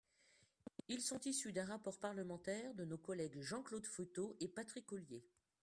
[0.87, 5.23] Ils sont issus d’un rapport parlementaire de nos collègues Jean-Claude Fruteau et Patrick Ollier.